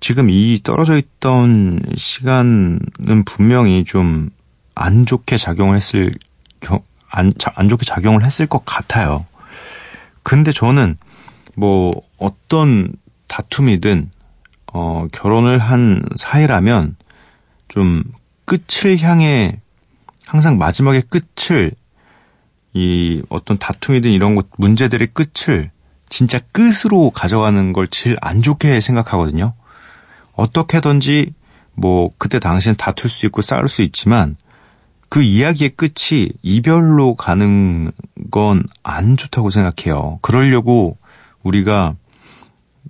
지금 0.00 0.28
이 0.30 0.60
떨어져 0.62 0.96
있던 0.98 1.80
시간은 1.96 2.78
분명히 3.24 3.84
좀 3.84 4.30
안 4.78 5.06
좋게 5.06 5.38
작용을 5.38 5.74
했을 5.74 6.12
겨- 6.60 6.82
안, 7.08 7.32
자- 7.38 7.50
안 7.56 7.66
좋게 7.70 7.86
작용을 7.86 8.22
했을 8.24 8.46
것 8.46 8.64
같아요. 8.66 9.24
근데 10.22 10.52
저는 10.52 10.98
뭐 11.56 11.92
어떤 12.18 12.92
다툼이든 13.26 14.10
어 14.74 15.06
결혼을 15.12 15.58
한 15.58 16.02
사이라면 16.14 16.96
좀 17.68 18.04
끝을 18.44 18.98
향해 18.98 19.58
항상 20.26 20.58
마지막에 20.58 21.00
끝을 21.00 21.70
이 22.74 23.22
어떤 23.30 23.56
다툼이든 23.56 24.10
이런 24.10 24.34
것 24.34 24.48
문제들의 24.58 25.08
끝을 25.14 25.70
진짜 26.10 26.38
끝으로 26.52 27.08
가져가는 27.08 27.72
걸 27.72 27.88
제일 27.88 28.18
안 28.20 28.42
좋게 28.42 28.80
생각하거든요. 28.80 29.54
어떻게든지 30.36 31.32
뭐 31.74 32.10
그때 32.18 32.38
당시엔 32.38 32.76
다툴 32.76 33.10
수 33.10 33.26
있고 33.26 33.42
싸울 33.42 33.68
수 33.68 33.82
있지만 33.82 34.36
그 35.08 35.22
이야기의 35.22 35.70
끝이 35.70 36.30
이별로 36.42 37.14
가는 37.14 37.92
건 38.30 38.64
안 38.82 39.16
좋다고 39.16 39.50
생각해요. 39.50 40.18
그러려고 40.22 40.96
우리가 41.42 41.94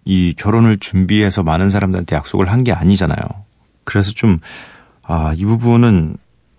이 0.04 0.34
결혼을 0.36 0.76
준비해서 0.78 1.42
많은 1.42 1.68
사람들한테 1.70 2.14
약속을 2.16 2.50
한 2.50 2.62
게 2.64 2.72
아니잖아요. 2.72 3.18
그래서 3.84 4.12
좀, 4.12 4.38
아, 5.02 5.32
이 5.36 5.44
부분은 5.44 6.16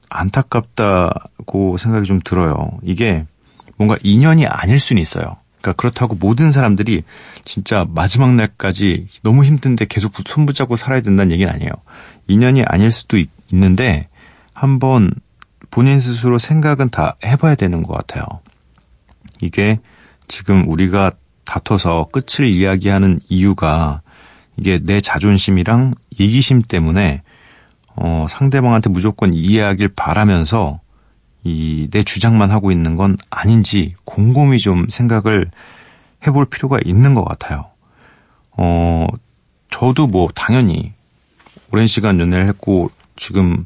안타깝다고 0.09 1.77
생각이 1.77 2.05
좀 2.05 2.19
들어요. 2.23 2.71
이게 2.83 3.25
뭔가 3.77 3.97
인연이 4.03 4.45
아닐 4.45 4.79
수는 4.79 5.01
있어요. 5.01 5.37
그러니까 5.67 5.73
그렇다고 5.73 6.15
모든 6.15 6.51
사람들이 6.51 7.03
진짜 7.43 7.85
마지막 7.89 8.33
날까지 8.35 9.07
너무 9.21 9.43
힘든데 9.43 9.85
계속 9.85 10.13
손 10.25 10.45
붙잡고 10.45 10.77
살아야 10.77 11.01
된다는 11.01 11.31
얘기는 11.33 11.51
아니에요. 11.51 11.71
인연이 12.27 12.63
아닐 12.63 12.91
수도 12.91 13.17
있, 13.17 13.29
있는데 13.51 14.07
한번 14.53 15.11
본인 15.69 15.99
스스로 15.99 16.39
생각은 16.39 16.89
다 16.89 17.17
해봐야 17.25 17.55
되는 17.55 17.83
것 17.83 17.93
같아요. 17.93 18.25
이게 19.41 19.79
지금 20.27 20.67
우리가 20.67 21.11
다퉈서 21.45 22.07
끝을 22.11 22.47
이야기하는 22.47 23.19
이유가 23.29 24.01
이게 24.57 24.79
내 24.81 25.01
자존심이랑 25.01 25.93
이기심 26.11 26.63
때문에 26.63 27.23
어, 27.95 28.25
상대방한테 28.29 28.89
무조건 28.89 29.33
이해하길 29.33 29.89
바라면서 29.89 30.79
이 31.43 31.87
내 31.91 32.03
주장만 32.03 32.51
하고 32.51 32.71
있는 32.71 32.95
건 32.95 33.17
아닌지 33.29 33.95
곰곰이 34.05 34.59
좀 34.59 34.87
생각을 34.89 35.49
해볼 36.25 36.45
필요가 36.45 36.79
있는 36.83 37.13
것 37.13 37.23
같아요. 37.23 37.65
어, 38.51 39.07
저도 39.69 40.07
뭐 40.07 40.29
당연히 40.33 40.93
오랜 41.71 41.87
시간 41.87 42.19
연애를 42.19 42.47
했고 42.47 42.91
지금 43.15 43.65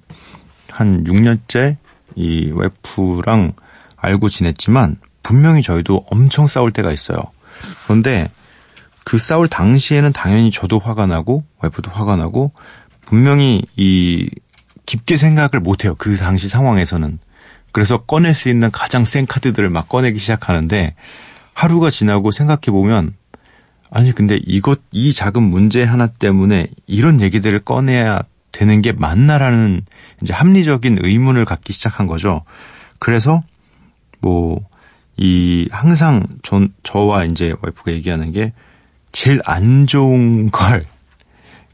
한 0.70 1.04
6년째 1.04 1.78
이 2.16 2.52
와이프랑 2.52 3.54
알고 3.96 4.30
지냈지만 4.30 4.98
분명히 5.24 5.62
저희도 5.62 6.06
엄청 6.12 6.48
싸울 6.48 6.72
때가 6.72 6.92
있어요. 6.92 7.20
그런데 7.86 8.30
그 9.04 9.20
싸울 9.20 9.48
당시에는 9.48 10.12
당연히 10.14 10.52
저도 10.52 10.80
화가 10.80 11.06
나고 11.08 11.44
와이프도 11.60 11.92
화가 11.92 12.16
나고 12.16 12.52
분명히 13.06 13.64
이 13.76 14.30
깊게 14.86 15.18
생각을 15.18 15.62
못해요. 15.62 15.96
그 15.96 16.16
당시 16.16 16.48
상황에서는. 16.48 17.20
그래서 17.72 18.04
꺼낼 18.04 18.34
수 18.34 18.50
있는 18.50 18.72
가장 18.72 19.06
센 19.06 19.26
카드들을 19.26 19.70
막 19.70 19.88
꺼내기 19.88 20.20
시작하는데 20.20 20.96
하루가 21.54 21.90
지나고 21.90 22.32
생각해 22.32 22.62
보면 22.68 23.14
아니 23.90 24.12
근데 24.12 24.40
이것 24.46 24.80
이 24.92 25.12
작은 25.14 25.44
문제 25.44 25.84
하나 25.84 26.08
때문에 26.08 26.68
이런 26.88 27.22
얘기들을 27.22 27.60
꺼내야 27.60 28.22
되는 28.52 28.82
게 28.82 28.92
맞나라는 28.92 29.82
이제 30.22 30.34
합리적인 30.34 31.00
의문을 31.02 31.46
갖기 31.46 31.74
시작한 31.74 32.08
거죠. 32.08 32.44
그래서 33.00 33.44
뭐 34.20 34.72
이 35.22 35.68
항상 35.72 36.26
전 36.42 36.74
저와 36.82 37.26
이제 37.26 37.54
와이프가 37.62 37.92
얘기하는 37.92 38.32
게 38.32 38.54
제일 39.12 39.40
안 39.46 39.86
좋은 39.86 40.50
걸 40.50 40.84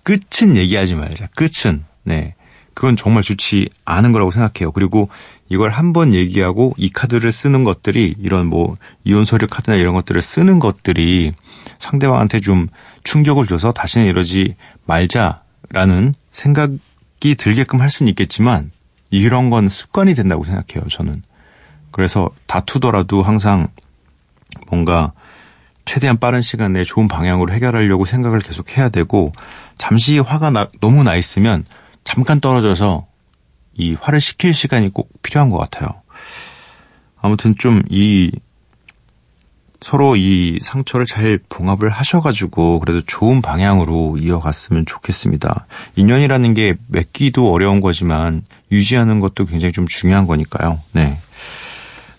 끝은 0.03 0.57
얘기하지 0.57 0.95
말자. 0.95 1.27
끝은 1.27 1.85
네. 2.03 2.35
그건 2.77 2.95
정말 2.95 3.23
좋지 3.23 3.69
않은 3.85 4.11
거라고 4.11 4.29
생각해요. 4.29 4.71
그리고 4.71 5.09
이걸 5.49 5.71
한 5.71 5.93
번 5.93 6.13
얘기하고 6.13 6.75
이 6.77 6.91
카드를 6.91 7.31
쓰는 7.31 7.63
것들이 7.63 8.13
이런 8.19 8.45
뭐 8.45 8.77
이혼 9.03 9.25
서류 9.25 9.47
카드나 9.47 9.77
이런 9.77 9.95
것들을 9.95 10.21
쓰는 10.21 10.59
것들이 10.59 11.31
상대방한테 11.79 12.39
좀 12.39 12.67
충격을 13.03 13.47
줘서 13.47 13.71
다시는 13.71 14.05
이러지 14.05 14.53
말자라는 14.85 16.13
생각이 16.31 17.33
들게끔 17.35 17.81
할 17.81 17.89
수는 17.89 18.11
있겠지만 18.11 18.69
이런 19.09 19.49
건 19.49 19.69
습관이 19.69 20.13
된다고 20.13 20.43
생각해요. 20.43 20.87
저는. 20.87 21.23
그래서 21.89 22.29
다투더라도 22.45 23.23
항상 23.23 23.69
뭔가 24.69 25.13
최대한 25.85 26.19
빠른 26.19 26.41
시간 26.41 26.73
내에 26.73 26.83
좋은 26.83 27.07
방향으로 27.07 27.51
해결하려고 27.53 28.05
생각을 28.05 28.39
계속 28.39 28.77
해야 28.77 28.89
되고 28.89 29.31
잠시 29.79 30.19
화가 30.19 30.51
나, 30.51 30.67
너무 30.79 31.01
나 31.01 31.15
있으면 31.15 31.65
잠깐 32.07 32.39
떨어져서 32.39 33.05
이 33.75 33.93
화를 33.99 34.21
식힐 34.21 34.53
시간이 34.53 34.89
꼭 34.93 35.09
필요한 35.21 35.49
것 35.49 35.57
같아요. 35.57 36.01
아무튼 37.19 37.55
좀 37.57 37.81
이 37.89 38.31
서로 39.79 40.15
이 40.15 40.57
상처를 40.59 41.05
잘 41.05 41.37
봉합을 41.49 41.89
하셔가지고 41.89 42.79
그래도 42.79 43.01
좋은 43.01 43.43
방향으로 43.43 44.17
이어갔으면 44.17 44.87
좋겠습니다. 44.87 45.67
인연이라는 45.95 46.55
게 46.55 46.73
맺기도 46.87 47.51
어려운 47.53 47.79
거지만 47.79 48.43
유지하는 48.71 49.19
것도 49.19 49.45
굉장히 49.45 49.71
좀 49.71 49.85
중요한 49.87 50.25
거니까요. 50.25 50.81
네. 50.93 51.19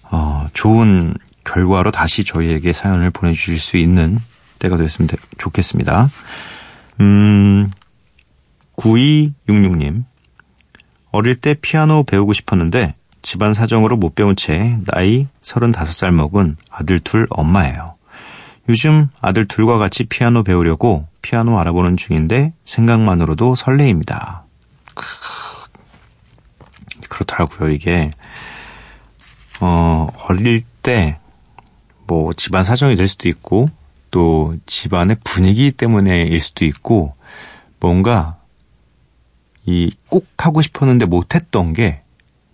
어, 0.04 0.46
좋은 0.52 1.14
결과로 1.44 1.90
다시 1.90 2.22
저희에게 2.22 2.72
사연을 2.72 3.10
보내주실 3.10 3.58
수 3.58 3.76
있는 3.76 4.18
때가 4.60 4.76
됐으면 4.76 5.08
되- 5.08 5.16
좋겠습니다. 5.38 6.08
음, 7.00 7.70
9266님. 8.78 10.04
어릴 11.10 11.34
때 11.36 11.54
피아노 11.54 12.04
배우고 12.04 12.32
싶었는데 12.32 12.94
집안 13.22 13.52
사정으로 13.52 13.96
못 13.96 14.14
배운 14.14 14.36
채 14.36 14.78
나이 14.86 15.26
35살 15.42 16.12
먹은 16.12 16.56
아들 16.70 17.00
둘 17.00 17.26
엄마예요. 17.30 17.96
요즘 18.68 19.08
아들 19.20 19.48
둘과 19.48 19.78
같이 19.78 20.04
피아노 20.04 20.42
배우려고 20.42 21.06
피아노 21.22 21.58
알아보는 21.58 21.96
중인데 21.96 22.52
생각만으로도 22.64 23.54
설레입니다. 23.54 24.44
그렇더라고요, 27.08 27.70
이게. 27.70 28.12
어, 29.60 30.06
어릴 30.28 30.62
때, 30.82 31.18
뭐, 32.06 32.32
집안 32.32 32.64
사정이 32.64 32.96
될 32.96 33.08
수도 33.08 33.28
있고, 33.28 33.68
또, 34.10 34.54
집안의 34.66 35.16
분위기 35.24 35.72
때문에일 35.72 36.38
수도 36.40 36.64
있고, 36.64 37.14
뭔가, 37.80 38.37
이, 39.68 39.90
꼭 40.08 40.26
하고 40.38 40.62
싶었는데 40.62 41.04
못했던 41.04 41.74
게, 41.74 42.00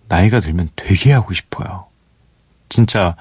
나이가 0.09 0.41
들면 0.41 0.67
되게 0.75 1.13
하고 1.13 1.33
싶어요. 1.33 1.85
진짜, 2.67 3.15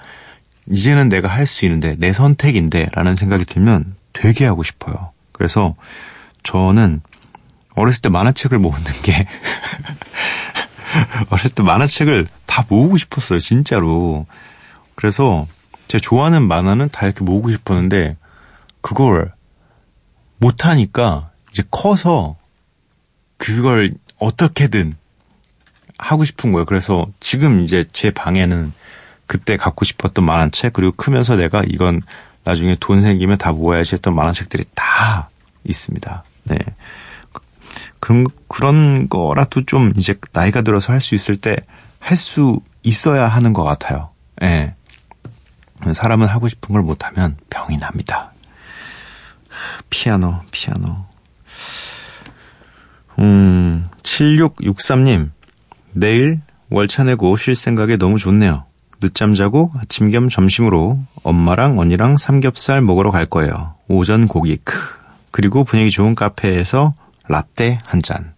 이제는 0.68 1.08
내가 1.08 1.28
할 1.28 1.46
수 1.46 1.64
있는데, 1.66 1.94
내 1.98 2.12
선택인데, 2.12 2.88
라는 2.92 3.14
생각이 3.14 3.44
들면 3.44 3.94
되게 4.12 4.46
하고 4.46 4.64
싶어요. 4.64 5.12
그래서, 5.30 5.76
저는, 6.42 7.02
어렸을 7.76 8.02
때 8.02 8.08
만화책을 8.08 8.58
모으는 8.58 8.84
게, 9.04 9.26
어렸을 11.30 11.50
때 11.50 11.62
만화책을 11.62 12.26
다 12.46 12.66
모으고 12.68 12.96
싶었어요, 12.96 13.38
진짜로. 13.38 14.26
그래서 14.96 15.46
제가 15.86 16.00
좋아하는 16.00 16.48
만화는 16.48 16.88
다 16.90 17.06
이렇게 17.06 17.22
모으고 17.22 17.52
싶었는데, 17.52 18.16
그걸 18.80 19.32
못하니까 20.38 21.30
이제 21.52 21.62
커서 21.70 22.36
그걸 23.36 23.92
어떻게든 24.18 24.96
하고 25.98 26.24
싶은 26.24 26.52
거예요. 26.52 26.64
그래서 26.64 27.06
지금 27.20 27.60
이제 27.60 27.84
제 27.92 28.10
방에는 28.10 28.72
그때 29.26 29.56
갖고 29.56 29.84
싶었던 29.84 30.24
만화책 30.24 30.72
그리고 30.72 30.92
크면서 30.92 31.36
내가 31.36 31.62
이건 31.66 32.02
나중에 32.44 32.76
돈 32.78 33.00
생기면 33.00 33.38
다 33.38 33.52
모아야지 33.52 33.94
했던 33.94 34.14
만화책들이 34.14 34.64
다 34.74 35.30
있습니다. 35.64 36.24
네. 36.44 36.56
그런 38.00 38.26
그런 38.48 39.08
거라도 39.08 39.64
좀 39.64 39.92
이제 39.96 40.14
나이가 40.32 40.60
들어서 40.62 40.92
할 40.92 41.00
수 41.00 41.14
있을 41.14 41.36
때 41.36 41.56
할 42.04 42.18
수 42.18 42.60
있어야 42.82 43.28
하는 43.28 43.54
것 43.54 43.64
같아요. 43.64 44.10
예. 44.42 44.74
사람은 45.94 46.26
하고 46.26 46.48
싶은 46.48 46.74
걸 46.74 46.82
못하면 46.82 47.36
병이 47.48 47.78
납니다. 47.78 48.30
피아노, 49.88 50.40
피아노. 50.50 51.06
음, 53.18 53.88
7663님. 54.02 55.30
내일 55.92 56.40
월차 56.70 57.04
내고 57.04 57.36
쉴 57.36 57.54
생각에 57.54 57.96
너무 57.96 58.18
좋네요. 58.18 58.64
늦잠 59.00 59.34
자고 59.34 59.70
아침 59.76 60.10
겸 60.10 60.28
점심으로 60.28 60.98
엄마랑 61.22 61.78
언니랑 61.78 62.16
삼겹살 62.16 62.80
먹으러 62.80 63.10
갈 63.10 63.26
거예요. 63.26 63.74
오전 63.88 64.26
고기 64.26 64.56
크. 64.56 64.78
그리고 65.30 65.64
분위기 65.64 65.90
좋은 65.90 66.14
카페에서 66.14 66.94
라떼 67.28 67.78
한 67.84 68.00
잔. 68.00 68.32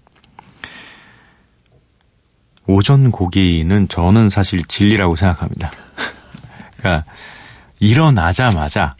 오전 2.66 3.12
고기는 3.12 3.86
저는 3.88 4.28
사실 4.28 4.64
진리라고 4.64 5.14
생각합니다. 5.14 5.70
그러니까 6.78 7.08
일어나자마자 7.78 8.96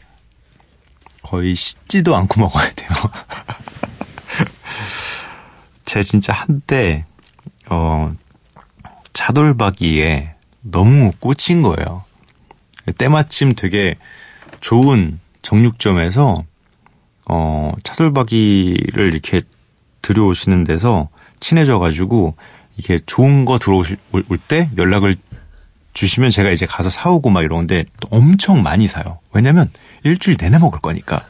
거의 1.21 1.55
씻지도 1.55 2.15
않고 2.15 2.39
먹어야 2.39 2.71
돼요. 2.71 2.89
제 5.87 6.03
진짜 6.03 6.33
한때 6.33 7.05
어 7.69 8.13
차돌박이에 9.13 10.35
너무 10.61 11.11
꽂힌 11.19 11.61
거예요. 11.61 12.03
때마침 12.97 13.55
되게 13.55 13.95
좋은 14.59 15.17
정육점에서 15.41 16.43
어 17.29 17.71
차돌박이를 17.83 19.13
이렇게 19.13 19.41
들여오시는 20.01 20.65
데서 20.65 21.07
친해져가지고 21.39 22.35
이게 22.75 22.99
좋은 23.05 23.45
거 23.45 23.57
들어오실 23.57 23.97
때 24.49 24.69
연락을 24.77 25.15
주시면 25.93 26.31
제가 26.31 26.49
이제 26.51 26.65
가서 26.65 26.89
사오고 26.89 27.29
막 27.29 27.43
이러는데 27.43 27.85
엄청 28.11 28.61
많이 28.61 28.87
사요. 28.87 29.19
왜냐면 29.31 29.71
일주일 30.03 30.35
내내 30.37 30.57
먹을 30.59 30.81
거니까. 30.81 31.23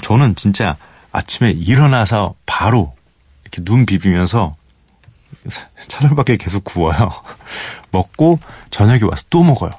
저는 0.00 0.36
진짜 0.36 0.76
아침에 1.10 1.50
일어나서 1.50 2.36
바로 2.46 2.94
이렇게 3.48 3.64
눈 3.64 3.86
비비면서 3.86 4.52
차돌박이를 5.88 6.38
계속 6.38 6.64
구워요. 6.64 7.10
먹고 7.90 8.38
저녁에 8.70 9.00
와서 9.04 9.24
또 9.30 9.42
먹어요. 9.42 9.70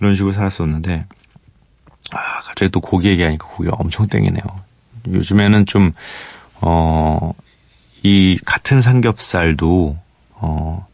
이런 0.00 0.14
식으로 0.14 0.32
살았었는데 0.32 1.06
아 2.12 2.40
갑자기 2.42 2.70
또 2.70 2.80
고기 2.80 3.08
얘기하니까 3.08 3.46
고기가 3.48 3.76
엄청 3.78 4.06
땡기네요. 4.06 4.42
요즘에는 5.08 5.66
좀 5.66 5.92
어, 6.60 7.32
이 8.02 8.38
같은 8.44 8.82
삼겹살도 8.82 9.96
어, 10.36 10.86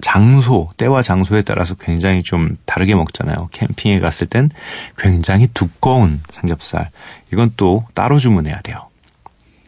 장소, 0.00 0.70
때와 0.76 1.02
장소에 1.02 1.42
따라서 1.42 1.74
굉장히 1.74 2.22
좀 2.22 2.56
다르게 2.64 2.94
먹잖아요. 2.94 3.48
캠핑에 3.52 4.00
갔을 4.00 4.26
땐 4.26 4.50
굉장히 4.96 5.46
두꺼운 5.48 6.20
삼겹살. 6.30 6.90
이건 7.32 7.52
또 7.56 7.84
따로 7.94 8.18
주문해야 8.18 8.62
돼요. 8.62 8.88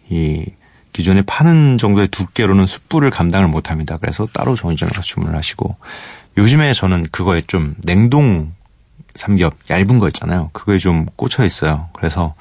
이 0.09 0.47
기존에 0.93 1.23
파는 1.23 1.79
정도의 1.79 2.09
두께로는 2.09 2.67
숯불을 2.67 3.11
감당을 3.11 3.49
못 3.49 3.71
합니다. 3.71 3.97
그래서 4.01 4.27
따로 4.27 4.55
전시점에 4.55 4.91
가서 4.91 5.03
주문을 5.03 5.35
하시고 5.37 5.77
요즘에 6.37 6.73
저는 6.75 7.07
그거에 7.11 7.43
좀 7.47 7.75
냉동 7.83 8.53
삼겹 9.15 9.55
얇은 9.71 9.99
거 9.99 10.09
있잖아요. 10.09 10.51
그거에 10.53 10.79
좀 10.79 11.07
꽂혀 11.17 11.45
있어요. 11.45 11.89
그래서 11.95 12.35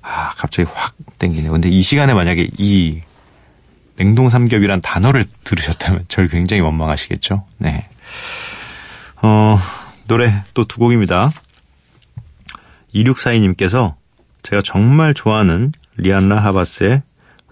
아, 0.00 0.32
갑자기 0.36 0.68
확 0.74 0.94
땡기네요. 1.18 1.52
근데 1.52 1.68
이 1.68 1.82
시간에 1.82 2.12
만약에 2.14 2.48
이 2.58 3.00
냉동 3.96 4.30
삼겹이란 4.30 4.80
단어를 4.80 5.24
들으셨다면 5.44 6.06
저를 6.08 6.28
굉장히 6.28 6.60
원망하시겠죠. 6.62 7.44
네. 7.58 7.86
어, 9.22 9.58
노래 10.06 10.42
또 10.54 10.64
두 10.64 10.78
곡입니다. 10.78 11.30
2642님께서 12.94 13.94
제가 14.42 14.62
정말 14.64 15.14
좋아하는 15.14 15.72
리안나 15.96 16.36
하바스의 16.36 17.02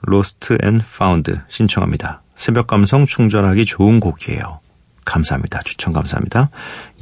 Lost 0.09 0.57
and 0.63 0.85
Found 0.87 1.33
신청합니다. 1.49 2.23
새벽 2.35 2.67
감성 2.67 3.07
충전하기 3.07 3.65
좋은 3.65 4.01
곡이에요. 4.01 4.61
감사합니다. 5.05 5.61
추천 5.63 5.93
감사합니다. 5.93 6.51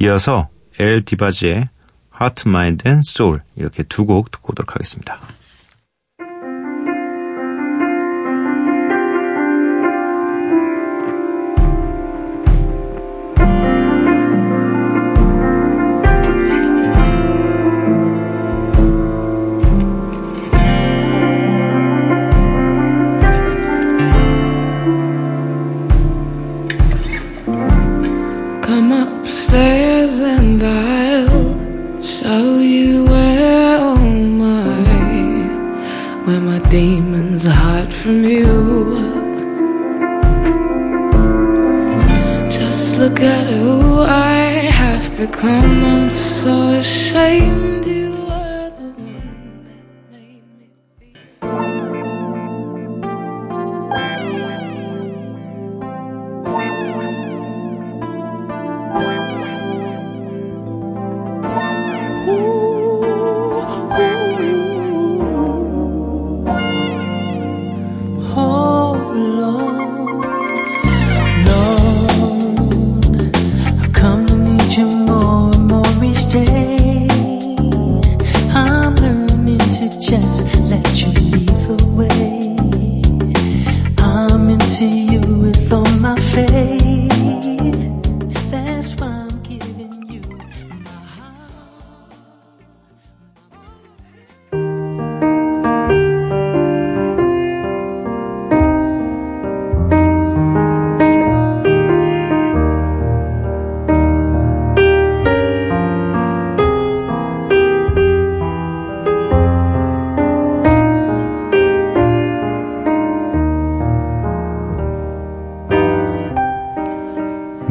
이어서 0.01 0.49
엘 0.79 1.03
디바지의 1.05 1.69
Heart, 2.19 2.49
Mind 2.49 2.87
and 2.87 3.07
Soul 3.07 3.39
이렇게 3.55 3.83
두 3.83 4.05
곡 4.05 4.31
듣고 4.31 4.51
오도록 4.51 4.75
하겠습니다. 4.75 5.17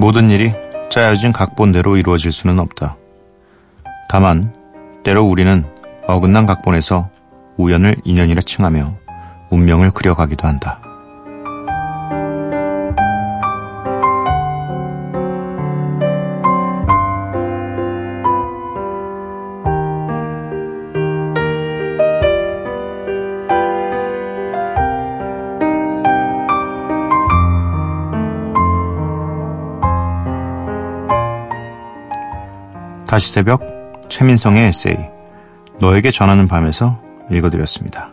모든 0.08 0.30
일이 0.30 0.54
짜여진 0.88 1.32
각본대로 1.32 1.98
이루어질 1.98 2.32
수는 2.32 2.58
없다. 2.60 2.96
다만 4.08 4.54
때로 5.04 5.22
우리는 5.22 5.66
어긋난 6.06 6.46
각본에서 6.46 7.10
우연을 7.58 7.96
인연이라 8.04 8.40
칭하며 8.40 8.94
운명을 9.50 9.90
그려가기도 9.90 10.48
한다. 10.48 10.80
다시 33.18 33.32
새벽 33.32 34.06
최민성의 34.08 34.68
에세이 34.68 34.94
너에게 35.80 36.12
전하는 36.12 36.46
밤에서 36.46 37.00
읽어드렸습니다. 37.32 38.10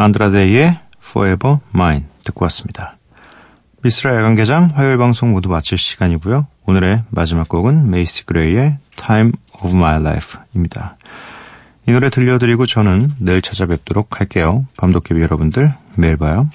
안드라데이의 0.00 0.78
Forever 1.04 1.58
Mine 1.74 2.04
듣고 2.24 2.44
왔습니다. 2.44 2.96
미스라 3.82 4.16
야간개장 4.16 4.70
화요일 4.74 4.96
방송 4.96 5.32
모두 5.32 5.48
마칠 5.50 5.76
시간이고요. 5.76 6.46
오늘의 6.66 7.04
마지막 7.10 7.48
곡은 7.48 7.90
메이시 7.90 8.24
그레이의 8.24 8.78
Time 8.96 9.32
of 9.62 9.74
My 9.74 10.00
Life입니다. 10.00 10.96
이 11.86 11.92
노래 11.92 12.08
들려드리고 12.08 12.66
저는 12.66 13.12
내일 13.20 13.42
찾아뵙도록 13.42 14.20
할게요. 14.20 14.66
밤도깨비 14.78 15.20
여러분들 15.20 15.74
매일 15.96 16.16
봐요. 16.16 16.48